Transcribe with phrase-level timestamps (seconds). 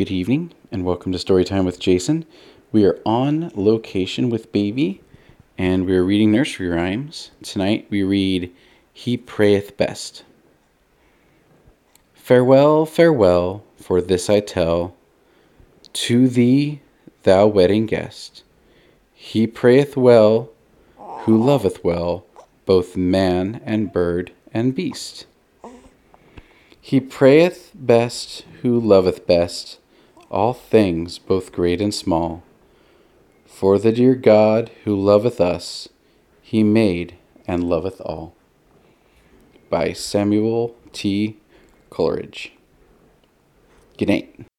[0.00, 2.24] Good evening, and welcome to Storytime with Jason.
[2.72, 5.02] We are on location with Baby,
[5.58, 7.32] and we are reading nursery rhymes.
[7.42, 8.50] Tonight we read
[8.94, 10.24] He Prayeth Best.
[12.14, 14.96] Farewell, farewell, for this I tell
[15.92, 16.80] to thee,
[17.24, 18.42] thou wedding guest.
[19.12, 20.48] He prayeth well
[20.96, 22.24] who loveth well
[22.64, 25.26] both man and bird and beast.
[26.80, 29.76] He prayeth best who loveth best
[30.30, 32.42] all things, both great and small.
[33.46, 35.88] For the dear God who loveth us,
[36.40, 37.16] he made
[37.46, 38.34] and loveth all.
[39.68, 41.36] By Samuel T.
[41.90, 42.52] Coleridge.
[43.98, 44.49] Good night.